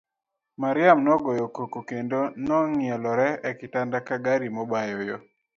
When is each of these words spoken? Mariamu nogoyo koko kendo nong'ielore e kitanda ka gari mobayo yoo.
Mariamu 0.61 1.01
nogoyo 1.05 1.45
koko 1.55 1.79
kendo 1.89 2.19
nong'ielore 2.47 3.29
e 3.49 3.51
kitanda 3.59 3.97
ka 4.07 4.15
gari 4.23 4.47
mobayo 4.57 4.99
yoo. 5.09 5.23